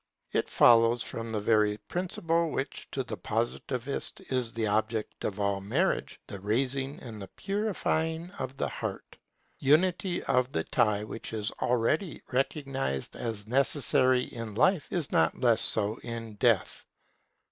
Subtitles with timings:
[0.31, 5.61] It follows from the very principle which to the Positivist is the object of all
[5.61, 9.17] marriage, the raising and purifying of the heart.
[9.59, 15.61] Unity of the tie which is already recognized as necessary in life, is not less
[15.61, 16.83] so in death.